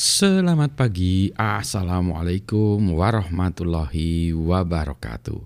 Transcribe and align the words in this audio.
Selamat 0.00 0.72
pagi, 0.72 1.28
Assalamualaikum 1.36 2.80
warahmatullahi 2.96 4.32
wabarakatuh. 4.32 5.44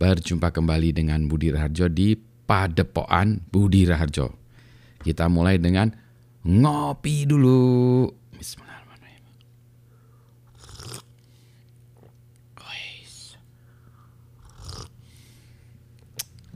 Berjumpa 0.00 0.48
kembali 0.48 0.96
dengan 0.96 1.28
Budi 1.28 1.52
Raharjo 1.52 1.92
di 1.92 2.16
Padepoan 2.16 3.44
Budi 3.52 3.84
Raharjo. 3.84 4.32
Kita 4.96 5.28
mulai 5.28 5.60
dengan 5.60 5.92
ngopi 6.40 7.28
dulu. 7.28 8.08
Bismillahirrahmanirrahim. 8.32 9.28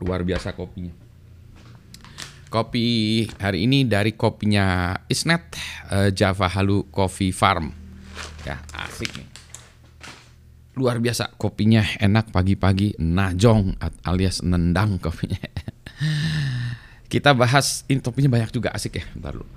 Luar 0.01 0.25
biasa 0.25 0.57
kopinya 0.57 1.06
Kopi 2.47 3.27
hari 3.43 3.67
ini 3.67 3.83
dari 3.83 4.15
kopinya 4.15 4.95
Isnet 5.11 5.59
uh, 5.91 6.15
Java 6.15 6.47
Halu 6.47 6.87
Coffee 6.95 7.35
Farm. 7.35 7.75
Ya, 8.47 8.63
asik 8.71 9.11
nih. 9.19 9.29
Luar 10.79 11.03
biasa 11.03 11.35
kopinya 11.35 11.83
enak 11.99 12.31
pagi-pagi 12.31 12.95
najong 13.03 13.75
alias 14.07 14.47
nendang 14.47 15.03
kopinya. 15.03 15.43
Kita 17.13 17.35
bahas 17.35 17.83
ini 17.91 17.99
topinya 17.99 18.39
banyak 18.39 18.55
juga 18.55 18.71
asik 18.71 19.03
ya. 19.03 19.05
Bentar 19.11 19.35
dulu. 19.35 19.49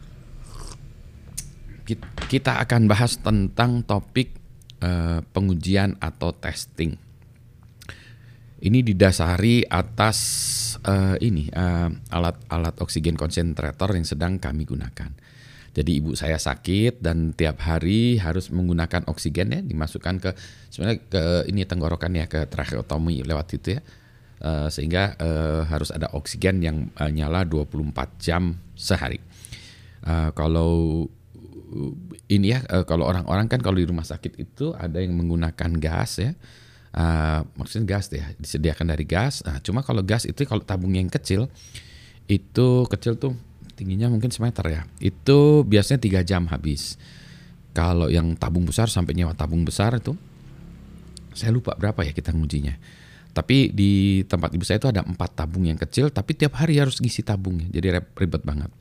Kita 2.29 2.61
akan 2.61 2.85
bahas 2.89 3.17
tentang 3.21 3.85
topik 3.85 4.33
uh, 4.81 5.21
pengujian 5.29 5.97
atau 6.01 6.33
testing. 6.33 7.08
Ini 8.59 8.83
didasari 8.83 9.63
atas 9.63 10.17
uh, 10.83 11.15
ini 11.23 11.47
alat-alat 12.11 12.75
uh, 12.75 12.83
oksigen 12.83 13.15
konsentrator 13.15 13.95
yang 13.95 14.03
sedang 14.03 14.35
kami 14.35 14.67
gunakan. 14.67 15.11
Jadi 15.69 15.91
ibu 16.01 16.11
saya 16.17 16.35
sakit 16.35 16.99
dan 16.99 17.31
tiap 17.31 17.63
hari 17.63 18.19
harus 18.19 18.51
menggunakan 18.51 19.07
oksigen 19.07 19.53
ya 19.53 19.61
dimasukkan 19.63 20.15
ke 20.19 20.29
sebenarnya 20.73 20.99
ke 21.07 21.23
ini 21.47 21.63
tenggorokan 21.63 22.19
ya 22.19 22.25
ke 22.27 22.51
tracheotomi 22.51 23.23
lewat 23.23 23.47
itu 23.55 23.79
ya. 23.79 23.81
Uh, 24.39 24.71
sehingga 24.71 25.19
uh, 25.19 25.67
harus 25.67 25.91
ada 25.91 26.07
oksigen 26.15 26.63
yang 26.63 26.87
uh, 26.95 27.11
nyala 27.11 27.43
24 27.43 27.95
jam 28.23 28.55
sehari. 28.71 29.19
Uh, 29.99 30.31
kalau 30.31 31.07
ini 32.31 32.55
ya 32.55 32.63
uh, 32.71 32.87
kalau 32.87 33.03
orang-orang 33.03 33.51
kan 33.51 33.59
kalau 33.59 33.77
di 33.77 33.85
rumah 33.87 34.07
sakit 34.07 34.39
itu 34.39 34.71
ada 34.75 35.03
yang 35.03 35.11
menggunakan 35.15 35.75
gas 35.75 36.23
ya 36.23 36.31
uh, 36.95 37.45
maksudnya 37.57 37.97
gas 37.97 38.09
ya 38.09 38.29
disediakan 38.37 38.93
dari 38.93 39.05
gas. 39.05 39.45
Nah, 39.45 39.61
cuma 39.61 39.85
kalau 39.85 40.01
gas 40.01 40.25
itu 40.25 40.45
kalau 40.45 40.63
tabung 40.63 40.95
yang 40.95 41.09
kecil 41.09 41.49
itu 42.29 42.67
kecil 42.89 43.17
tuh 43.17 43.33
tingginya 43.73 44.09
mungkin 44.11 44.29
semeter 44.29 44.65
ya. 44.69 44.81
Itu 45.01 45.65
biasanya 45.65 45.99
tiga 46.01 46.21
jam 46.25 46.45
habis. 46.49 46.97
Kalau 47.73 48.09
yang 48.09 48.33
tabung 48.35 48.65
besar 48.65 48.89
sampai 48.89 49.13
nyewa 49.13 49.37
tabung 49.37 49.61
besar 49.61 49.97
itu 49.97 50.17
saya 51.37 51.53
lupa 51.53 51.77
berapa 51.77 52.01
ya 52.03 52.11
kita 52.11 52.33
ngujinya. 52.33 52.75
Tapi 53.29 53.69
di 53.71 54.25
tempat 54.25 54.51
ibu 54.57 54.65
saya 54.65 54.81
itu 54.81 54.89
ada 54.89 55.05
empat 55.05 55.37
tabung 55.37 55.69
yang 55.69 55.77
kecil, 55.77 56.09
tapi 56.09 56.33
tiap 56.33 56.57
hari 56.57 56.81
harus 56.81 56.97
ngisi 56.97 57.21
tabungnya, 57.21 57.69
jadi 57.69 58.01
ribet 58.17 58.41
banget. 58.41 58.73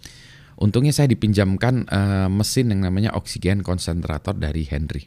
Untungnya 0.59 0.91
saya 0.91 1.07
dipinjamkan 1.07 1.87
uh, 1.87 2.27
mesin 2.33 2.73
yang 2.75 2.83
namanya 2.83 3.15
oksigen 3.15 3.63
konsentrator 3.63 4.35
dari 4.35 4.67
Henry. 4.67 5.07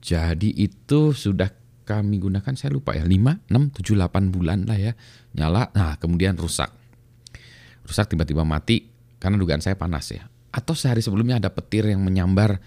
Jadi 0.00 0.54
itu 0.56 1.12
sudah 1.12 1.52
kami 1.84 2.16
gunakan 2.18 2.54
saya 2.56 2.72
lupa 2.72 2.96
ya 2.96 3.04
5, 3.04 3.48
6, 3.52 3.80
7, 3.80 4.00
8 4.00 4.34
bulan 4.34 4.64
lah 4.64 4.78
ya 4.80 4.92
nyala 5.36 5.68
nah 5.76 6.00
kemudian 6.00 6.34
rusak. 6.34 6.72
Rusak 7.84 8.08
tiba-tiba 8.08 8.42
mati 8.42 8.88
karena 9.20 9.36
dugaan 9.36 9.60
saya 9.60 9.76
panas 9.76 10.08
ya. 10.10 10.24
Atau 10.48 10.72
sehari 10.72 11.04
sebelumnya 11.04 11.36
ada 11.36 11.52
petir 11.52 11.84
yang 11.84 12.00
menyambar 12.00 12.58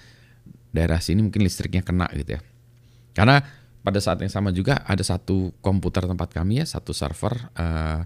daerah 0.70 1.02
sini 1.02 1.26
mungkin 1.26 1.42
listriknya 1.42 1.82
kena 1.82 2.06
gitu 2.14 2.38
ya. 2.38 2.42
Karena 3.18 3.42
pada 3.82 3.98
saat 4.04 4.22
yang 4.22 4.30
sama 4.30 4.54
juga 4.54 4.84
ada 4.84 5.02
satu 5.02 5.56
komputer 5.64 6.06
tempat 6.06 6.30
kami 6.30 6.60
ya 6.62 6.66
satu 6.68 6.92
server 6.92 7.34
uh, 7.56 8.04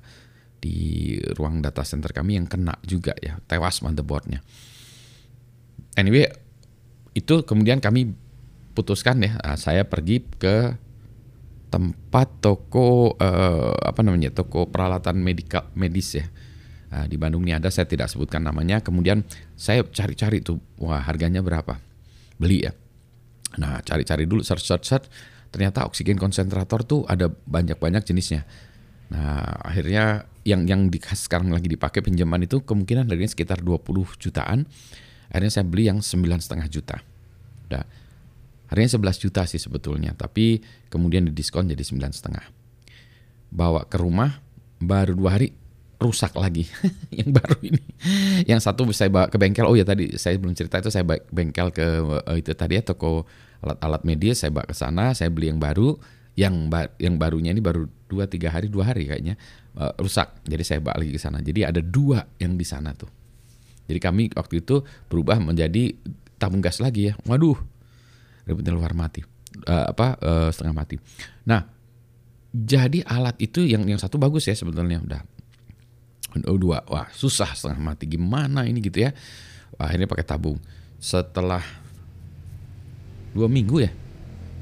di 0.61 1.17
ruang 1.33 1.57
data 1.59 1.81
center 1.81 2.13
kami 2.13 2.37
yang 2.37 2.45
kena 2.45 2.77
juga 2.85 3.17
ya 3.17 3.41
tewas 3.49 3.81
motherboardnya. 3.81 4.45
Anyway 5.97 6.29
itu 7.17 7.43
kemudian 7.43 7.83
kami 7.83 8.13
putuskan 8.71 9.19
ya 9.19 9.35
saya 9.59 9.83
pergi 9.83 10.23
ke 10.39 10.77
tempat 11.71 12.43
toko 12.43 13.15
uh, 13.15 13.73
apa 13.79 14.03
namanya 14.03 14.29
toko 14.35 14.67
peralatan 14.67 15.23
medikal 15.23 15.71
medis 15.73 16.19
ya. 16.19 16.27
Uh, 16.91 17.07
di 17.07 17.15
Bandung 17.15 17.47
ini 17.47 17.55
ada 17.55 17.71
saya 17.71 17.87
tidak 17.87 18.11
sebutkan 18.11 18.43
namanya. 18.43 18.83
Kemudian 18.83 19.23
saya 19.55 19.87
cari-cari 19.87 20.43
tuh 20.43 20.59
wah 20.75 20.99
harganya 20.99 21.39
berapa? 21.39 21.79
Beli 22.35 22.67
ya. 22.67 22.75
Nah 23.57 23.79
cari-cari 23.81 24.27
dulu 24.27 24.43
search 24.43 24.67
search 24.67 24.85
search. 24.85 25.07
Ternyata 25.51 25.87
oksigen 25.87 26.19
konsentrator 26.19 26.83
tuh 26.83 27.07
ada 27.07 27.31
banyak-banyak 27.31 28.03
jenisnya. 28.03 28.43
Nah 29.15 29.63
akhirnya 29.63 30.27
yang 30.43 30.67
yang 30.67 30.91
di, 30.91 30.99
sekarang 30.99 31.55
lagi 31.55 31.71
dipakai 31.71 32.03
pinjaman 32.03 32.43
itu 32.43 32.67
kemungkinan 32.67 33.07
harganya 33.07 33.31
sekitar 33.31 33.63
20 33.63 33.87
jutaan. 34.19 34.67
Akhirnya 35.31 35.51
saya 35.55 35.63
beli 35.63 35.87
yang 35.87 36.03
sembilan 36.03 36.43
setengah 36.43 36.67
juta. 36.67 36.99
Udah 37.71 38.00
Harganya 38.71 38.95
11 38.95 39.23
juta 39.27 39.43
sih 39.43 39.59
sebetulnya, 39.59 40.15
tapi 40.15 40.63
kemudian 40.87 41.27
didiskon 41.27 41.67
jadi 41.67 41.83
sembilan 41.83 42.11
setengah. 42.15 42.45
Bawa 43.51 43.83
ke 43.83 43.99
rumah, 43.99 44.39
baru 44.79 45.11
dua 45.11 45.35
hari 45.35 45.51
rusak 46.01 46.33
lagi 46.33 46.65
yang 47.19 47.35
baru 47.35 47.59
ini. 47.61 47.83
Yang 48.49 48.65
satu 48.65 48.87
saya 48.95 49.13
bawa 49.13 49.27
ke 49.29 49.37
bengkel. 49.37 49.67
Oh 49.69 49.77
ya 49.77 49.85
tadi 49.85 50.17
saya 50.17 50.39
belum 50.41 50.57
cerita 50.57 50.81
itu 50.81 50.89
saya 50.89 51.05
bawa 51.05 51.21
bengkel 51.29 51.69
ke 51.69 51.85
uh, 52.01 52.35
itu 52.39 52.55
tadi 52.57 52.79
ya 52.79 52.83
toko 52.87 53.29
alat-alat 53.61 54.01
medis 54.07 54.41
saya 54.41 54.49
bawa 54.49 54.65
ke 54.65 54.73
sana, 54.73 55.13
saya 55.13 55.29
beli 55.29 55.53
yang 55.53 55.61
baru. 55.61 55.99
Yang 56.31 56.55
ba 56.71 56.87
yang 56.95 57.19
barunya 57.19 57.51
ini 57.51 57.59
baru 57.59 57.91
dua 58.07 58.23
tiga 58.23 58.55
hari 58.55 58.71
dua 58.71 58.87
hari 58.87 59.03
kayaknya 59.05 59.35
uh, 59.75 59.91
rusak. 59.99 60.31
Jadi 60.47 60.63
saya 60.63 60.79
bawa 60.79 61.03
lagi 61.03 61.11
ke 61.11 61.19
sana. 61.19 61.43
Jadi 61.43 61.67
ada 61.67 61.83
dua 61.83 62.23
yang 62.39 62.55
di 62.55 62.63
sana 62.63 62.95
tuh. 62.95 63.11
Jadi 63.85 63.99
kami 63.99 64.31
waktu 64.31 64.63
itu 64.63 64.79
berubah 65.11 65.43
menjadi 65.43 65.91
tabung 66.39 66.63
gas 66.63 66.79
lagi 66.79 67.11
ya. 67.11 67.13
Waduh, 67.27 67.59
ribetnya 68.51 68.75
luar 68.75 68.91
mati. 68.91 69.23
Uh, 69.67 69.87
apa 69.91 70.15
uh, 70.19 70.49
setengah 70.51 70.75
mati. 70.75 70.95
Nah 71.47 71.67
jadi 72.51 72.99
alat 73.07 73.39
itu 73.39 73.63
yang 73.63 73.87
yang 73.87 73.95
satu 73.95 74.19
bagus 74.19 74.43
ya 74.47 74.55
sebetulnya 74.55 74.99
udah. 74.99 75.21
Oh, 76.47 76.59
dua. 76.59 76.83
Wah 76.87 77.07
susah 77.11 77.55
setengah 77.55 77.79
mati. 77.79 78.07
Gimana 78.07 78.67
ini 78.67 78.83
gitu 78.83 79.03
ya? 79.03 79.15
Wah, 79.75 79.87
akhirnya 79.87 80.07
pakai 80.07 80.23
tabung. 80.27 80.59
Setelah 80.99 81.63
dua 83.31 83.47
minggu 83.47 83.83
ya? 83.83 83.91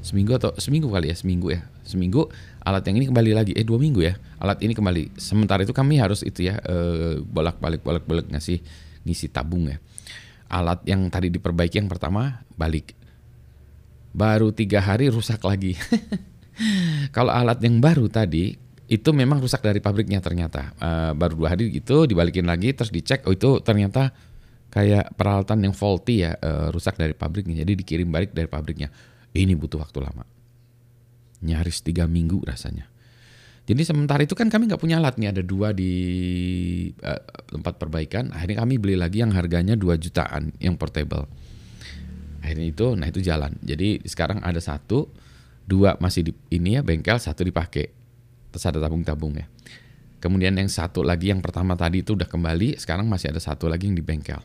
Seminggu 0.00 0.38
atau 0.38 0.54
seminggu 0.58 0.90
kali 0.90 1.10
ya? 1.10 1.16
Seminggu 1.18 1.50
ya? 1.50 1.66
Seminggu 1.82 2.30
alat 2.62 2.86
yang 2.86 2.96
ini 3.02 3.06
kembali 3.10 3.30
lagi. 3.34 3.52
Eh 3.58 3.66
dua 3.66 3.78
minggu 3.78 4.02
ya? 4.02 4.14
Alat 4.38 4.62
ini 4.62 4.74
kembali. 4.74 5.18
Sementara 5.18 5.66
itu 5.66 5.74
kami 5.74 5.98
harus 5.98 6.22
itu 6.22 6.46
ya 6.46 6.58
eh, 6.62 7.18
bolak 7.22 7.58
balik 7.58 7.82
bolak 7.82 8.06
balik 8.06 8.26
ngasih 8.30 8.62
ngisi 9.02 9.30
tabung 9.30 9.66
ya. 9.66 9.78
Alat 10.50 10.82
yang 10.86 11.06
tadi 11.10 11.30
diperbaiki 11.30 11.78
yang 11.78 11.90
pertama 11.90 12.42
balik 12.58 12.98
baru 14.10 14.50
tiga 14.50 14.82
hari 14.82 15.08
rusak 15.08 15.42
lagi. 15.46 15.78
Kalau 17.16 17.32
alat 17.32 17.62
yang 17.64 17.80
baru 17.80 18.10
tadi 18.10 18.52
itu 18.90 19.10
memang 19.14 19.38
rusak 19.38 19.62
dari 19.62 19.78
pabriknya 19.78 20.18
ternyata. 20.18 20.74
Uh, 20.76 21.12
baru 21.14 21.38
dua 21.38 21.48
hari 21.54 21.70
gitu 21.70 22.10
dibalikin 22.10 22.44
lagi 22.44 22.74
terus 22.74 22.90
dicek 22.90 23.24
oh 23.30 23.32
itu 23.32 23.62
ternyata 23.62 24.10
kayak 24.70 25.14
peralatan 25.14 25.70
yang 25.70 25.74
faulty 25.74 26.26
ya 26.26 26.34
uh, 26.36 26.68
rusak 26.74 26.98
dari 26.98 27.14
pabriknya. 27.14 27.62
Jadi 27.62 27.72
dikirim 27.80 28.10
balik 28.10 28.34
dari 28.34 28.50
pabriknya. 28.50 28.90
Ini 29.30 29.54
butuh 29.54 29.78
waktu 29.78 29.98
lama. 30.02 30.26
Nyaris 31.40 31.80
tiga 31.86 32.10
minggu 32.10 32.42
rasanya. 32.42 32.90
Jadi 33.70 33.86
sementara 33.86 34.26
itu 34.26 34.34
kan 34.34 34.50
kami 34.50 34.66
nggak 34.66 34.82
punya 34.82 34.98
alat 34.98 35.14
nih 35.14 35.30
ada 35.30 35.42
dua 35.46 35.70
di 35.70 35.92
uh, 37.06 37.22
tempat 37.46 37.78
perbaikan. 37.78 38.34
Akhirnya 38.34 38.66
kami 38.66 38.82
beli 38.82 38.98
lagi 38.98 39.22
yang 39.22 39.30
harganya 39.30 39.78
2 39.78 39.86
jutaan 40.02 40.50
yang 40.58 40.74
portable 40.74 41.30
akhirnya 42.50 42.66
itu 42.66 42.86
nah 42.98 43.06
itu 43.06 43.22
jalan. 43.22 43.54
Jadi 43.62 44.02
sekarang 44.02 44.42
ada 44.42 44.58
satu 44.58 45.06
dua 45.62 45.94
masih 46.02 46.26
di 46.26 46.32
ini 46.50 46.74
ya 46.74 46.82
bengkel 46.82 47.22
satu 47.22 47.46
dipakai. 47.46 47.94
Terus 48.50 48.64
ada 48.66 48.82
tabung-tabung 48.82 49.38
ya. 49.38 49.46
Kemudian 50.18 50.58
yang 50.58 50.66
satu 50.66 51.06
lagi 51.06 51.30
yang 51.30 51.38
pertama 51.38 51.78
tadi 51.78 52.02
itu 52.02 52.18
udah 52.18 52.26
kembali 52.26 52.76
sekarang 52.82 53.06
masih 53.06 53.30
ada 53.30 53.38
satu 53.38 53.70
lagi 53.70 53.86
yang 53.86 53.94
di 53.94 54.02
bengkel. 54.02 54.42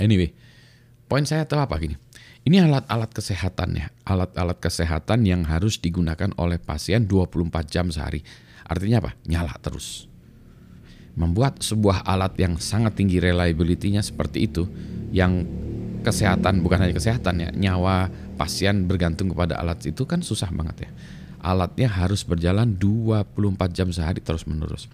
Anyway 0.00 0.32
poin 1.04 1.28
saya 1.28 1.44
tuh 1.44 1.60
apa? 1.60 1.76
Gini 1.76 1.94
ini 2.46 2.62
alat-alat 2.62 3.10
kesehatan 3.10 3.74
ya. 3.74 3.90
Alat-alat 4.06 4.62
kesehatan 4.62 5.26
yang 5.26 5.42
harus 5.50 5.82
digunakan 5.82 6.30
oleh 6.38 6.62
pasien 6.62 7.10
24 7.10 7.66
jam 7.66 7.90
sehari. 7.90 8.22
Artinya 8.62 9.02
apa? 9.02 9.18
Nyala 9.26 9.58
terus. 9.58 10.06
Membuat 11.18 11.58
sebuah 11.66 12.06
alat 12.06 12.38
yang 12.38 12.54
sangat 12.62 13.02
tinggi 13.02 13.18
reliability-nya 13.18 13.98
seperti 13.98 14.46
itu 14.46 14.62
yang 15.10 15.42
kesehatan 16.06 16.62
bukan 16.62 16.86
hanya 16.86 16.94
kesehatan 16.94 17.34
ya 17.42 17.50
nyawa 17.50 18.06
pasien 18.38 18.86
bergantung 18.86 19.34
kepada 19.34 19.58
alat 19.58 19.82
itu 19.90 20.06
kan 20.06 20.22
susah 20.22 20.48
banget 20.54 20.86
ya 20.86 20.90
alatnya 21.42 21.90
harus 21.90 22.22
berjalan 22.22 22.78
24 22.78 23.26
jam 23.74 23.90
sehari 23.90 24.22
terus 24.22 24.46
menerus 24.46 24.86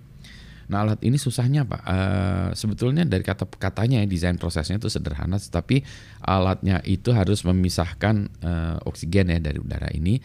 Nah 0.72 0.88
alat 0.88 1.04
ini 1.04 1.20
susahnya 1.20 1.68
apa? 1.68 1.78
Uh, 1.84 2.48
sebetulnya 2.56 3.04
dari 3.04 3.20
kata 3.20 3.44
katanya 3.60 4.00
ya, 4.00 4.08
desain 4.08 4.40
prosesnya 4.40 4.80
itu 4.80 4.88
sederhana, 4.88 5.36
tapi 5.36 5.84
alatnya 6.24 6.80
itu 6.88 7.12
harus 7.12 7.44
memisahkan 7.44 8.32
uh, 8.40 8.76
oksigen 8.88 9.36
ya 9.36 9.38
dari 9.42 9.60
udara 9.60 9.92
ini. 9.92 10.16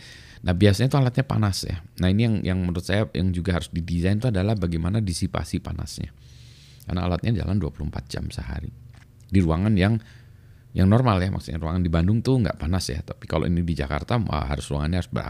Nah 0.48 0.56
biasanya 0.56 0.88
itu 0.88 0.98
alatnya 1.04 1.25
panas 1.28 1.68
ya. 1.68 1.84
Nah 2.00 2.07
ini 2.07 2.22
yang 2.24 2.36
yang 2.48 2.57
menurut 2.63 2.86
saya 2.86 3.12
yang 3.12 3.36
juga 3.36 3.60
harus 3.60 3.68
didesain 3.75 4.24
itu 4.24 4.31
adalah 4.31 4.56
bagaimana 4.56 5.04
disipasi 5.04 5.60
panasnya. 5.60 6.16
Karena 6.88 7.04
alatnya 7.04 7.44
jalan 7.44 7.60
24 7.60 8.07
jam 8.07 8.24
sehari 8.31 8.72
di 9.28 9.44
ruangan 9.44 9.75
yang 9.75 10.00
yang 10.77 10.85
normal 10.85 11.18
ya 11.18 11.33
maksudnya 11.33 11.57
ruangan 11.57 11.81
di 11.81 11.89
Bandung 11.89 12.21
tuh 12.21 12.38
nggak 12.38 12.62
panas 12.62 12.85
ya 12.94 13.01
tapi 13.01 13.25
kalau 13.25 13.50
ini 13.50 13.65
di 13.65 13.74
Jakarta 13.74 14.21
wah, 14.21 14.45
harus 14.45 14.69
ruangannya 14.69 15.01
harus 15.01 15.09
ber. 15.09 15.25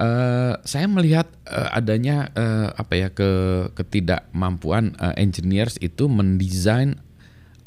Uh, 0.00 0.56
saya 0.66 0.90
melihat 0.90 1.30
uh, 1.46 1.70
adanya 1.76 2.32
uh, 2.34 2.74
apa 2.74 2.94
ya 2.98 3.08
ke 3.14 3.30
ketidakmampuan 3.78 4.96
uh, 4.98 5.14
engineers 5.14 5.76
itu 5.78 6.08
mendesain 6.10 6.98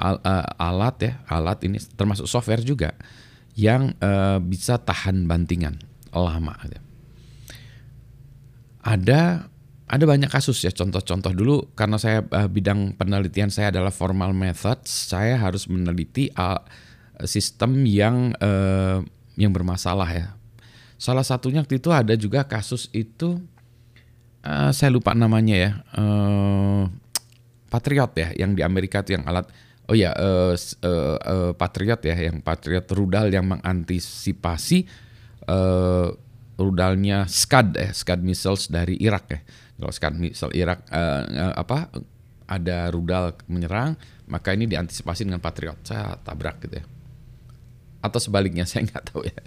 al, 0.01 0.19
uh, 0.25 0.48
alat 0.57 0.95
ya 1.00 1.13
alat 1.30 1.62
ini 1.63 1.77
termasuk 1.94 2.25
software 2.25 2.65
juga 2.65 2.98
yang 3.54 3.94
uh, 4.01 4.42
bisa 4.42 4.81
tahan 4.81 5.30
bantingan 5.30 5.77
lama. 6.12 6.57
Gitu. 6.65 6.81
Ada 8.83 9.52
ada 9.83 10.03
banyak 10.07 10.31
kasus 10.31 10.63
ya 10.63 10.71
contoh-contoh 10.71 11.35
dulu 11.35 11.56
karena 11.75 12.00
saya 12.00 12.24
uh, 12.31 12.47
bidang 12.47 12.95
penelitian 12.95 13.51
saya 13.51 13.69
adalah 13.69 13.91
formal 13.91 14.31
method 14.31 14.80
saya 14.88 15.35
harus 15.35 15.68
meneliti 15.68 16.31
uh, 16.39 16.59
sistem 17.27 17.83
yang 17.83 18.31
uh, 18.39 19.03
yang 19.38 19.51
bermasalah 19.53 20.09
ya. 20.09 20.27
Salah 20.97 21.25
satunya 21.25 21.59
waktu 21.59 21.83
itu 21.83 21.89
ada 21.91 22.15
juga 22.15 22.47
kasus 22.47 22.88
itu 22.95 23.41
uh, 24.47 24.71
saya 24.71 24.89
lupa 24.94 25.12
namanya 25.12 25.56
ya 25.56 25.71
uh, 26.00 26.88
Patriot 27.68 28.13
ya 28.15 28.29
yang 28.38 28.56
di 28.56 28.62
Amerika 28.62 29.01
itu 29.03 29.19
yang 29.19 29.25
alat 29.27 29.50
oh 29.89 29.95
ya 29.97 30.15
uh, 30.15 30.56
uh, 30.56 31.18
uh, 31.19 31.51
Patriot 31.57 32.00
ya 32.06 32.15
yang 32.15 32.39
Patriot 32.39 32.88
rudal 32.94 33.33
yang 33.33 33.50
mengantisipasi 33.51 34.88
uh, 35.50 36.13
rudalnya 36.59 37.25
Scud 37.25 37.75
ya 37.75 37.89
Scud 37.91 38.21
missiles 38.21 38.69
dari 38.69 38.97
Irak 39.01 39.25
ya 39.29 39.39
kalau 39.77 39.91
sekarang 39.91 40.17
misal 40.21 40.53
Irak 40.53 40.85
uh, 40.94 41.23
uh, 41.25 41.53
apa 41.57 41.89
ada 42.47 42.91
rudal 42.91 43.33
menyerang, 43.50 43.97
maka 44.29 44.53
ini 44.53 44.69
diantisipasi 44.69 45.25
dengan 45.25 45.41
Patriot. 45.41 45.79
Saya 45.81 46.19
tabrak 46.21 46.61
gitu 46.63 46.79
ya. 46.79 46.85
Atau 48.03 48.19
sebaliknya 48.19 48.67
saya 48.69 48.85
nggak 48.85 49.05
tahu 49.09 49.25
ya. 49.25 49.39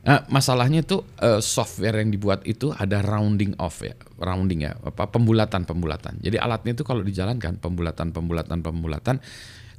Nah, 0.00 0.24
masalahnya 0.32 0.80
itu 0.80 1.04
uh, 1.20 1.44
software 1.44 2.00
yang 2.00 2.08
dibuat 2.08 2.40
itu 2.48 2.72
ada 2.72 3.04
rounding 3.04 3.52
off 3.60 3.84
ya, 3.84 3.92
rounding 4.16 4.64
ya, 4.64 4.72
apa 4.80 5.12
pembulatan 5.12 5.68
pembulatan. 5.68 6.16
Jadi 6.24 6.40
alatnya 6.40 6.72
itu 6.72 6.88
kalau 6.88 7.04
dijalankan 7.04 7.60
pembulatan 7.60 8.08
pembulatan 8.08 8.64
pembulatan, 8.64 9.20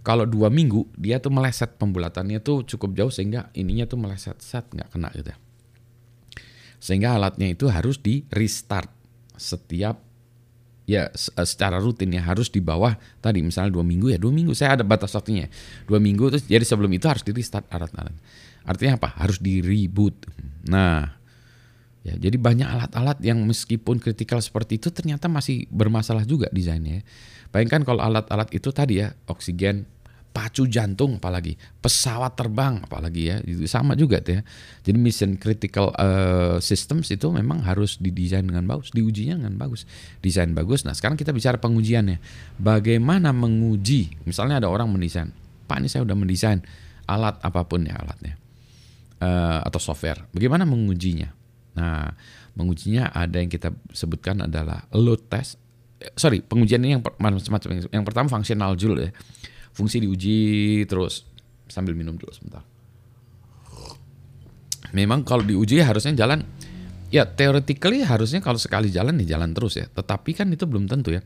kalau 0.06 0.30
dua 0.30 0.54
minggu 0.54 0.86
dia 0.94 1.18
tuh 1.18 1.34
meleset 1.34 1.74
pembulatannya 1.82 2.38
tuh 2.38 2.62
cukup 2.70 2.94
jauh 2.94 3.10
sehingga 3.10 3.50
ininya 3.58 3.90
tuh 3.90 3.98
meleset 3.98 4.38
set 4.46 4.70
nggak 4.70 4.94
kena 4.94 5.10
gitu 5.18 5.34
ya. 5.34 5.38
Sehingga 6.82 7.14
alatnya 7.14 7.54
itu 7.54 7.70
harus 7.70 8.02
di 8.02 8.26
restart. 8.34 8.90
Setiap 9.38 10.02
ya 10.90 11.14
eh, 11.14 11.48
secara 11.48 11.78
rutin 11.78 12.10
ya 12.12 12.26
harus 12.26 12.50
di 12.50 12.60
bawah 12.60 12.98
tadi. 13.22 13.46
Misalnya 13.46 13.78
dua 13.78 13.86
minggu 13.86 14.10
ya 14.12 14.18
dua 14.18 14.34
minggu. 14.34 14.58
Saya 14.58 14.82
ada 14.82 14.84
batas 14.84 15.14
waktunya. 15.14 15.46
Dua 15.86 16.02
minggu 16.02 16.34
terus 16.34 16.50
jadi 16.50 16.66
sebelum 16.66 16.90
itu 16.90 17.06
harus 17.06 17.22
di 17.22 17.32
restart 17.32 17.70
alat-alat. 17.70 18.18
Artinya 18.66 18.98
apa? 18.98 19.14
Harus 19.14 19.38
di 19.38 19.62
reboot. 19.62 20.26
Nah 20.66 21.22
ya 22.02 22.18
jadi 22.18 22.38
banyak 22.38 22.66
alat-alat 22.66 23.22
yang 23.22 23.46
meskipun 23.46 24.02
kritikal 24.02 24.42
seperti 24.42 24.82
itu 24.82 24.90
ternyata 24.90 25.30
masih 25.30 25.70
bermasalah 25.70 26.26
juga 26.26 26.50
desainnya 26.50 27.06
bayangkan 27.54 27.86
kalau 27.86 28.02
alat-alat 28.02 28.50
itu 28.58 28.74
tadi 28.74 29.06
ya 29.06 29.14
oksigen 29.30 29.86
pacu 30.32 30.64
jantung 30.66 31.20
apalagi. 31.20 31.60
Pesawat 31.84 32.40
terbang 32.40 32.80
apalagi 32.82 33.22
ya. 33.32 33.38
Itu 33.44 33.68
sama 33.68 33.94
juga 34.00 34.24
tuh 34.24 34.40
ya. 34.40 34.42
Jadi 34.88 34.98
mission 34.98 35.32
critical 35.36 35.92
uh, 36.00 36.58
systems 36.64 37.12
itu 37.12 37.28
memang 37.30 37.62
harus 37.68 38.00
didesain 38.00 38.48
dengan 38.48 38.66
bagus 38.66 38.96
diujinya 38.96 39.38
dengan 39.38 39.60
bagus. 39.60 39.84
Desain 40.24 40.52
bagus. 40.56 40.88
Nah 40.88 40.96
sekarang 40.96 41.20
kita 41.20 41.36
bicara 41.36 41.60
pengujiannya 41.60 42.18
bagaimana 42.58 43.36
menguji? 43.36 44.24
Misalnya 44.24 44.64
ada 44.64 44.72
orang 44.72 44.90
mendesain. 44.90 45.30
Pak 45.68 45.78
ini 45.84 45.88
saya 45.92 46.08
udah 46.08 46.18
mendesain 46.18 46.64
alat 47.08 47.36
apa 47.44 47.68
pun 47.68 47.84
ya 47.84 48.00
alatnya 48.00 48.40
uh, 49.20 49.60
atau 49.68 49.80
software. 49.84 50.26
Bagaimana 50.32 50.64
mengujinya? 50.64 51.28
Nah 51.76 52.16
mengujinya 52.56 53.12
ada 53.16 53.40
yang 53.40 53.52
kita 53.52 53.72
sebutkan 53.92 54.48
adalah 54.48 54.88
load 54.96 55.28
test. 55.28 55.60
Eh, 56.00 56.12
sorry 56.16 56.40
pengujian 56.40 56.80
ini 56.84 56.96
yang 56.96 57.04
macam-macam. 57.04 57.84
Yang 57.92 58.04
pertama 58.08 58.28
functional 58.32 58.80
dulu 58.80 59.04
ya 59.04 59.12
fungsi 59.72 60.04
diuji 60.04 60.84
terus 60.88 61.28
sambil 61.72 61.96
minum 61.96 62.20
dulu 62.20 62.32
sebentar. 62.36 62.64
Memang 64.92 65.24
kalau 65.24 65.48
diuji 65.48 65.80
harusnya 65.80 66.12
jalan 66.14 66.44
ya 67.12 67.24
theoretically 67.24 68.04
harusnya 68.04 68.44
kalau 68.44 68.60
sekali 68.60 68.92
jalan 68.92 69.20
ya 69.24 69.40
jalan 69.40 69.56
terus 69.56 69.80
ya. 69.80 69.88
Tetapi 69.88 70.32
kan 70.36 70.52
itu 70.52 70.68
belum 70.68 70.92
tentu 70.92 71.16
ya. 71.16 71.24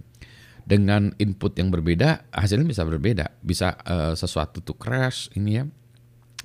Dengan 0.65 1.13
input 1.21 1.53
yang 1.57 1.69
berbeda 1.69 2.29
hasilnya 2.33 2.65
bisa 2.65 2.85
berbeda. 2.85 3.41
Bisa 3.41 3.73
uh, 3.85 4.13
sesuatu 4.13 4.61
tuh 4.61 4.77
crash 4.77 5.33
ini 5.37 5.61
ya. 5.61 5.63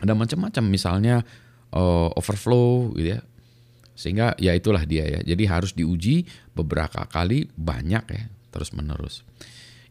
Ada 0.00 0.17
macam-macam 0.17 0.64
misalnya 0.64 1.20
uh, 1.76 2.08
overflow 2.17 2.96
gitu 2.96 3.17
ya. 3.17 3.20
Sehingga 3.93 4.32
ya 4.41 4.56
itulah 4.56 4.88
dia 4.88 5.05
ya. 5.05 5.20
Jadi 5.20 5.44
harus 5.44 5.76
diuji 5.76 6.25
beberapa 6.56 7.05
kali 7.05 7.53
banyak 7.53 8.05
ya 8.08 8.23
terus 8.49 8.73
menerus. 8.73 9.25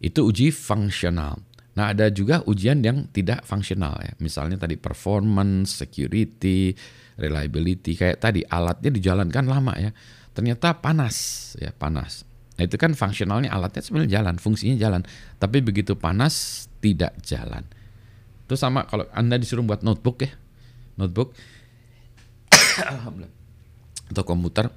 Itu 0.02 0.26
uji 0.26 0.50
fungsional. 0.50 1.49
Nah, 1.80 1.96
ada 1.96 2.12
juga 2.12 2.44
ujian 2.44 2.84
yang 2.84 3.08
tidak 3.08 3.48
fungsional 3.48 3.96
ya. 4.04 4.12
Misalnya 4.20 4.60
tadi 4.60 4.76
performance, 4.76 5.80
security, 5.80 6.76
reliability 7.16 7.96
kayak 7.96 8.20
tadi 8.20 8.44
alatnya 8.44 8.92
dijalankan 8.92 9.48
lama 9.48 9.80
ya. 9.80 9.96
Ternyata 10.36 10.84
panas 10.84 11.16
ya, 11.56 11.72
panas. 11.72 12.28
Nah, 12.60 12.68
itu 12.68 12.76
kan 12.76 12.92
fungsionalnya 12.92 13.48
alatnya 13.56 13.80
sebenarnya 13.80 14.20
jalan, 14.20 14.36
fungsinya 14.36 14.76
jalan. 14.76 15.08
Tapi 15.40 15.64
begitu 15.64 15.96
panas 15.96 16.68
tidak 16.84 17.16
jalan. 17.24 17.64
Itu 18.44 18.60
sama 18.60 18.84
kalau 18.84 19.08
Anda 19.16 19.40
disuruh 19.40 19.64
buat 19.64 19.80
notebook 19.80 20.28
ya. 20.28 20.36
Notebook 21.00 21.32
atau 24.12 24.24
komputer 24.28 24.68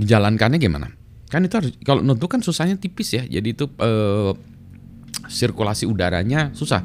dijalankannya 0.00 0.56
gimana? 0.56 0.88
Kan 1.28 1.44
itu 1.44 1.52
harus 1.52 1.76
kalau 1.84 2.00
notebook 2.00 2.32
kan 2.32 2.40
susahnya 2.40 2.80
tipis 2.80 3.12
ya. 3.12 3.28
Jadi 3.28 3.48
itu 3.52 3.68
eh, 3.76 4.32
sirkulasi 5.28 5.88
udaranya 5.88 6.52
susah. 6.52 6.84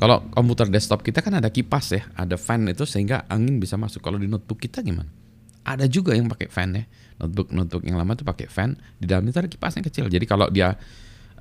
Kalau 0.00 0.24
komputer 0.32 0.72
desktop 0.72 1.04
kita 1.04 1.20
kan 1.20 1.36
ada 1.36 1.52
kipas 1.52 1.92
ya, 1.92 2.02
ada 2.16 2.40
fan 2.40 2.64
itu 2.70 2.88
sehingga 2.88 3.28
angin 3.28 3.60
bisa 3.60 3.76
masuk. 3.76 4.00
Kalau 4.00 4.16
di 4.16 4.24
notebook 4.24 4.56
kita 4.56 4.80
gimana? 4.80 5.12
Ada 5.60 5.84
juga 5.92 6.16
yang 6.16 6.24
pakai 6.26 6.48
fan 6.48 6.72
ya. 6.72 6.84
Notebook 7.20 7.52
notebook 7.52 7.84
yang 7.84 8.00
lama 8.00 8.16
itu 8.16 8.24
pakai 8.24 8.48
fan, 8.48 8.80
di 8.96 9.04
dalam 9.04 9.28
itu 9.28 9.36
ada 9.36 9.50
kipas 9.50 9.76
yang 9.76 9.84
kecil. 9.84 10.08
Jadi 10.08 10.24
kalau 10.24 10.48
dia 10.48 10.72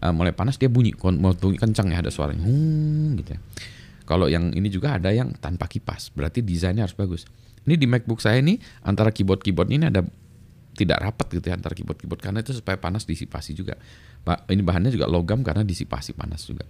uh, 0.04 0.12
mulai 0.12 0.36
panas 0.36 0.60
dia 0.60 0.68
bunyi, 0.68 0.92
bunyi 1.00 1.56
kencang 1.56 1.88
ya 1.96 2.04
ada 2.04 2.12
suaranya, 2.12 2.44
hmm, 2.44 3.08
gitu 3.24 3.32
ya. 3.36 3.40
Kalau 4.04 4.28
yang 4.28 4.52
ini 4.52 4.68
juga 4.68 5.00
ada 5.00 5.14
yang 5.14 5.32
tanpa 5.40 5.72
kipas, 5.72 6.12
berarti 6.12 6.44
desainnya 6.44 6.84
harus 6.84 6.98
bagus. 6.98 7.24
Ini 7.64 7.78
di 7.80 7.88
MacBook 7.88 8.20
saya 8.20 8.42
ini 8.42 8.60
antara 8.84 9.14
keyboard-keyboard 9.14 9.70
ini 9.70 9.88
ada 9.88 10.04
tidak 10.80 11.04
rapat 11.04 11.28
gitu 11.36 11.52
ya 11.52 11.60
antara 11.60 11.76
keyboard-keyboard 11.76 12.24
karena 12.24 12.40
itu 12.40 12.56
supaya 12.56 12.80
panas 12.80 13.04
disipasi 13.04 13.52
juga. 13.52 13.76
Ini 14.24 14.64
bahannya 14.64 14.96
juga 14.96 15.12
logam 15.12 15.44
karena 15.44 15.68
disipasi 15.68 16.16
panas 16.16 16.48
juga. 16.48 16.64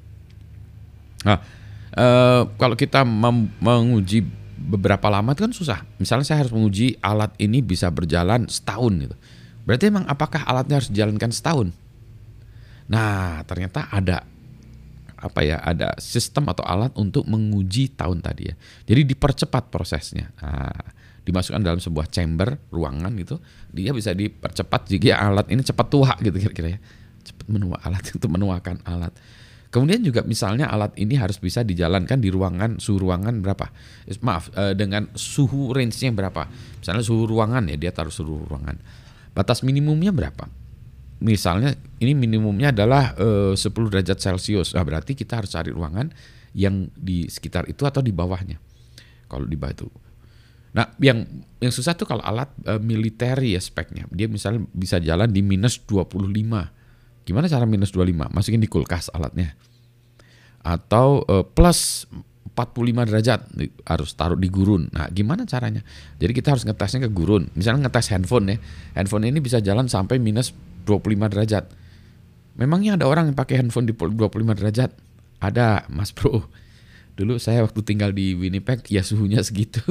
Nah, 1.29 1.37
e, 1.93 2.05
kalau 2.57 2.73
kita 2.73 3.05
menguji 3.61 4.25
beberapa 4.57 5.07
lama 5.13 5.37
itu 5.37 5.45
kan 5.45 5.53
susah. 5.53 5.79
Misalnya 6.01 6.25
saya 6.25 6.41
harus 6.41 6.53
menguji 6.53 6.97
alat 6.99 7.31
ini 7.37 7.61
bisa 7.61 7.87
berjalan 7.93 8.49
setahun 8.49 8.93
gitu. 8.97 9.15
Berarti 9.63 9.83
emang 9.93 10.09
apakah 10.09 10.41
alatnya 10.49 10.81
harus 10.81 10.89
dijalankan 10.89 11.29
setahun? 11.29 11.69
Nah, 12.89 13.45
ternyata 13.45 13.85
ada 13.93 14.25
apa 15.19 15.43
ya 15.43 15.59
ada 15.59 15.99
sistem 15.99 16.47
atau 16.47 16.63
alat 16.63 16.95
untuk 16.95 17.27
menguji 17.27 17.93
tahun 17.93 18.23
tadi 18.23 18.49
ya. 18.49 18.55
Jadi 18.89 19.01
dipercepat 19.13 19.69
prosesnya. 19.69 20.31
Nah, 20.41 20.98
dimasukkan 21.23 21.61
dalam 21.61 21.81
sebuah 21.81 22.07
chamber 22.09 22.57
ruangan 22.71 23.11
gitu 23.19 23.37
dia 23.69 23.93
bisa 23.93 24.15
dipercepat 24.15 24.89
jika 24.89 25.19
alat 25.19 25.47
ini 25.51 25.61
cepat 25.61 25.87
tua 25.87 26.11
gitu 26.19 26.37
kira-kira 26.37 26.77
ya. 26.77 26.79
Cepat 27.23 27.47
menua 27.51 27.77
alat 27.83 28.03
itu 28.17 28.27
menuakan 28.27 28.81
alat. 28.85 29.13
Kemudian 29.69 30.01
juga 30.01 30.25
misalnya 30.25 30.65
alat 30.65 30.97
ini 30.97 31.13
harus 31.13 31.37
bisa 31.37 31.61
dijalankan 31.61 32.17
di 32.17 32.33
ruangan 32.33 32.81
suhu 32.81 33.05
ruangan 33.05 33.37
berapa? 33.45 33.69
Maaf 34.25 34.49
eh, 34.57 34.73
dengan 34.73 35.13
suhu 35.13 35.69
range-nya 35.77 36.09
berapa? 36.09 36.49
Misalnya 36.81 37.05
suhu 37.05 37.29
ruangan 37.29 37.69
ya 37.69 37.77
dia 37.77 37.93
taruh 37.93 38.09
suhu 38.09 38.49
ruangan. 38.49 38.81
Batas 39.37 39.61
minimumnya 39.61 40.09
berapa? 40.09 40.49
Misalnya 41.21 41.77
ini 42.01 42.17
minimumnya 42.17 42.73
adalah 42.73 43.13
eh, 43.13 43.53
10 43.53 43.61
derajat 43.93 44.17
celcius. 44.17 44.73
Nah, 44.73 44.81
berarti 44.81 45.13
kita 45.13 45.37
harus 45.37 45.53
cari 45.53 45.69
ruangan 45.69 46.09
yang 46.57 46.89
di 46.97 47.29
sekitar 47.29 47.69
itu 47.69 47.85
atau 47.85 48.01
di 48.01 48.09
bawahnya. 48.09 48.57
Kalau 49.29 49.45
di 49.45 49.53
bawah 49.53 49.85
itu 49.85 49.87
Nah, 50.79 50.95
yang 51.03 51.27
yang 51.59 51.75
susah 51.75 51.91
tuh 51.99 52.07
kalau 52.07 52.23
alat 52.23 52.47
uh, 52.63 52.79
militer 52.79 53.35
ya 53.43 53.59
speknya. 53.59 54.07
Dia 54.15 54.31
misalnya 54.31 54.63
bisa 54.71 54.95
jalan 55.03 55.27
di 55.27 55.43
minus 55.43 55.83
25. 55.83 56.23
Gimana 57.27 57.45
cara 57.51 57.67
minus 57.67 57.91
25? 57.91 58.31
Masukin 58.31 58.63
di 58.63 58.71
kulkas 58.71 59.11
alatnya. 59.11 59.59
Atau 60.63 61.27
uh, 61.27 61.43
plus 61.43 62.07
45 62.55 63.11
derajat 63.11 63.39
harus 63.91 64.09
taruh 64.15 64.39
di 64.39 64.47
gurun. 64.47 64.87
Nah, 64.95 65.11
gimana 65.11 65.43
caranya? 65.43 65.83
Jadi 66.15 66.31
kita 66.31 66.55
harus 66.55 66.63
ngetesnya 66.63 67.07
ke 67.07 67.11
gurun. 67.11 67.51
Misalnya 67.59 67.91
ngetes 67.91 68.15
handphone 68.15 68.55
ya. 68.55 68.57
Handphone 68.95 69.27
ini 69.27 69.43
bisa 69.43 69.59
jalan 69.59 69.91
sampai 69.91 70.15
minus 70.15 70.55
25 70.87 71.27
derajat. 71.27 71.67
Memangnya 72.55 72.95
ada 72.95 73.03
orang 73.03 73.31
yang 73.31 73.35
pakai 73.35 73.59
handphone 73.59 73.83
di 73.83 73.91
25 73.91 74.15
derajat? 74.55 74.95
Ada, 75.43 75.91
Mas 75.91 76.15
Bro. 76.15 76.47
Dulu 77.19 77.35
saya 77.35 77.67
waktu 77.67 77.83
tinggal 77.83 78.15
di 78.15 78.31
Winnipeg 78.31 78.87
ya 78.87 79.03
suhunya 79.03 79.43
segitu. 79.47 79.83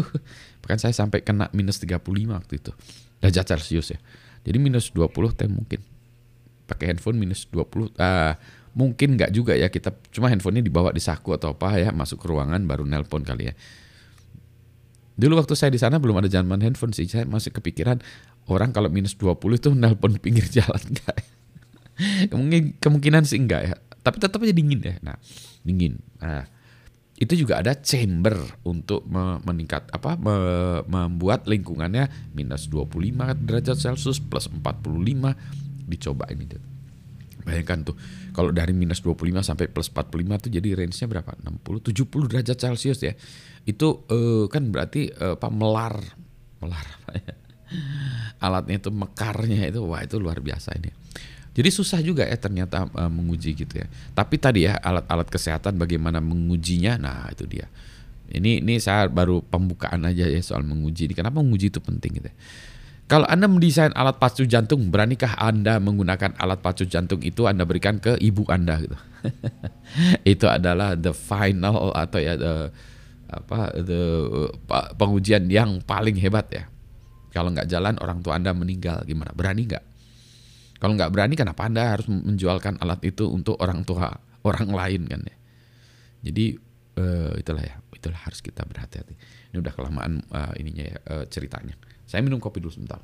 Bahkan 0.65 0.81
saya 0.81 0.97
sampai 0.97 1.21
kena 1.21 1.53
minus 1.53 1.77
35 1.77 2.01
waktu 2.33 2.57
itu. 2.57 2.73
Derajat 3.21 3.53
Celcius 3.53 3.93
ya. 3.93 4.01
Jadi 4.49 4.57
minus 4.57 4.89
20 4.97 5.37
teh 5.37 5.45
mungkin. 5.45 5.85
Pakai 6.65 6.97
handphone 6.97 7.21
minus 7.21 7.45
20. 7.53 7.61
Uh, 7.61 8.01
ah, 8.01 8.33
mungkin 8.73 9.21
nggak 9.21 9.29
juga 9.37 9.53
ya 9.53 9.69
kita 9.69 9.93
cuma 10.09 10.33
handphonenya 10.33 10.65
dibawa 10.65 10.89
di 10.89 11.05
saku 11.05 11.37
atau 11.37 11.53
apa 11.53 11.77
ya 11.77 11.93
masuk 11.93 12.25
ke 12.25 12.27
ruangan 12.33 12.65
baru 12.65 12.89
nelpon 12.89 13.21
kali 13.21 13.53
ya. 13.53 13.55
Dulu 15.21 15.37
waktu 15.37 15.53
saya 15.53 15.69
di 15.69 15.83
sana 15.83 16.01
belum 16.01 16.25
ada 16.25 16.33
zaman 16.33 16.65
handphone 16.65 16.97
sih. 16.97 17.05
Saya 17.05 17.29
masih 17.29 17.53
kepikiran 17.53 18.01
orang 18.49 18.73
kalau 18.73 18.89
minus 18.89 19.13
20 19.21 19.37
itu 19.37 19.69
nelpon 19.85 20.17
pinggir 20.17 20.49
jalan 20.49 20.81
enggak. 20.81 21.17
Kemungkinan, 22.33 22.81
kemungkinan 22.81 23.23
sih 23.29 23.37
enggak 23.37 23.63
ya. 23.69 23.77
Tapi 24.01 24.17
tetap 24.17 24.41
aja 24.41 24.55
dingin 24.57 24.81
ya. 24.81 24.97
Nah, 25.05 25.21
dingin. 25.67 26.01
Nah, 26.23 26.47
itu 27.19 27.35
juga 27.35 27.59
ada 27.59 27.75
chamber 27.75 28.39
untuk 28.63 29.03
meningkat 29.43 29.91
apa 29.91 30.15
membuat 30.87 31.51
lingkungannya 31.51 32.31
minus 32.31 32.71
25 32.71 33.35
derajat 33.43 33.75
Celcius 33.75 34.23
plus 34.23 34.47
45 34.47 35.35
dicoba 35.91 36.31
ini 36.31 36.47
tuh. 36.47 36.63
Bayangkan 37.43 37.91
tuh 37.91 37.97
kalau 38.31 38.55
dari 38.55 38.71
minus 38.71 39.03
25 39.03 39.43
sampai 39.43 39.67
plus 39.67 39.91
45 39.91 40.47
tuh 40.47 40.51
jadi 40.55 40.69
range-nya 40.79 41.07
berapa? 41.11 41.35
60 41.43 41.91
70 41.91 42.31
derajat 42.31 42.55
Celcius 42.55 43.03
ya. 43.03 43.19
Itu 43.67 44.07
uh, 44.07 44.47
kan 44.47 44.71
berarti 44.71 45.11
uh, 45.11 45.35
apa 45.35 45.49
melar 45.51 45.99
melar 46.63 46.87
apa 47.03 47.11
ya? 47.19 47.35
Alatnya 48.47 48.79
itu 48.79 48.95
mekarnya 48.95 49.67
itu 49.67 49.83
wah 49.83 50.07
itu 50.07 50.23
luar 50.23 50.39
biasa 50.39 50.71
ini. 50.79 50.95
Jadi 51.59 51.75
susah 51.75 51.99
juga 51.99 52.23
ya 52.23 52.39
ternyata 52.39 52.87
uh, 52.87 53.11
menguji 53.11 53.59
gitu 53.59 53.83
ya. 53.83 53.91
Tapi 54.15 54.39
tadi 54.39 54.71
ya 54.71 54.79
alat-alat 54.79 55.27
kesehatan 55.27 55.75
bagaimana 55.75 56.23
mengujinya, 56.23 56.95
nah 56.95 57.27
itu 57.35 57.51
dia. 57.51 57.67
Ini 58.31 58.63
ini 58.63 58.79
saya 58.79 59.11
baru 59.11 59.43
pembukaan 59.43 60.07
aja 60.07 60.23
ya 60.31 60.39
soal 60.39 60.63
menguji. 60.63 61.11
Ini 61.11 61.19
kenapa 61.19 61.43
menguji 61.43 61.75
itu 61.75 61.83
penting 61.83 62.23
gitu 62.23 62.31
ya. 62.31 62.37
Kalau 63.09 63.25
Anda 63.25 63.49
mendesain 63.49 63.91
alat 63.97 64.21
pacu 64.21 64.45
jantung, 64.45 64.93
beranikah 64.93 65.33
Anda 65.41 65.81
menggunakan 65.81 66.37
alat 66.37 66.61
pacu 66.61 66.85
jantung 66.85 67.25
itu 67.25 67.49
Anda 67.49 67.65
berikan 67.65 67.97
ke 67.97 68.21
ibu 68.21 68.45
Anda 68.53 68.77
gitu. 68.85 68.97
itu 70.37 70.45
adalah 70.45 70.93
the 70.93 71.17
final 71.17 71.91
atau 71.97 72.21
ya 72.21 72.37
the, 72.37 72.69
apa 73.33 73.73
the 73.81 74.03
pengujian 75.01 75.49
yang 75.49 75.81
paling 75.89 76.21
hebat 76.21 76.53
ya. 76.53 76.69
Kalau 77.33 77.49
nggak 77.49 77.65
jalan 77.73 77.97
orang 77.97 78.21
tua 78.21 78.37
Anda 78.37 78.53
meninggal 78.53 79.09
gimana? 79.09 79.33
Berani 79.33 79.65
nggak? 79.65 79.88
Kalau 80.79 80.95
nggak 80.95 81.11
berani 81.11 81.35
kenapa 81.35 81.67
Anda 81.67 81.99
harus 81.99 82.07
menjualkan 82.07 82.79
alat 82.79 83.03
itu 83.03 83.27
untuk 83.27 83.59
orang 83.59 83.83
tua 83.83 84.15
orang 84.47 84.71
lain 84.71 85.03
kan 85.11 85.21
ya. 85.27 85.37
Jadi 86.31 86.59
uh, 86.99 87.35
itulah 87.39 87.63
ya, 87.63 87.77
itulah 87.95 88.19
harus 88.19 88.39
kita 88.39 88.63
berhati-hati. 88.63 89.15
Ini 89.55 89.57
udah 89.59 89.73
kelamaan 89.75 90.23
uh, 90.31 90.55
ininya 90.55 90.85
ya 90.87 90.99
uh, 91.11 91.25
ceritanya. 91.27 91.75
Saya 92.07 92.23
minum 92.23 92.39
kopi 92.39 92.63
dulu 92.63 92.71
sebentar. 92.71 93.03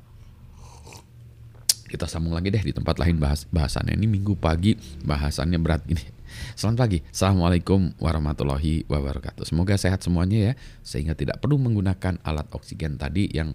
Kita 1.85 2.09
sambung 2.09 2.33
lagi 2.33 2.49
deh 2.49 2.59
di 2.59 2.73
tempat 2.73 2.97
lain 2.97 3.21
bahas 3.21 3.45
bahasannya. 3.47 3.93
Ini 3.95 4.07
minggu 4.09 4.35
pagi 4.35 4.75
bahasannya 5.05 5.59
berat 5.61 5.85
ini. 5.85 6.01
Selamat 6.59 6.87
pagi. 6.87 6.99
Assalamualaikum 7.13 7.93
warahmatullahi 8.01 8.89
wabarakatuh. 8.89 9.45
Semoga 9.45 9.77
sehat 9.77 10.01
semuanya 10.01 10.51
ya. 10.51 10.53
Sehingga 10.81 11.13
tidak 11.13 11.39
perlu 11.39 11.61
menggunakan 11.61 12.19
alat 12.25 12.49
oksigen 12.51 12.97
tadi 12.97 13.29
yang 13.29 13.53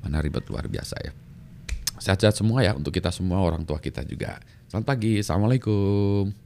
mana 0.00 0.22
ribet 0.22 0.46
luar 0.46 0.70
biasa 0.70 0.96
ya. 1.02 1.12
Sehat-sehat 1.98 2.36
semua 2.38 2.62
ya 2.62 2.72
untuk 2.76 2.92
kita 2.94 3.10
semua 3.10 3.42
orang 3.42 3.64
tua 3.64 3.80
kita 3.82 4.04
juga. 4.06 4.38
Selamat 4.68 4.86
pagi. 4.86 5.20
Assalamualaikum. 5.20 6.45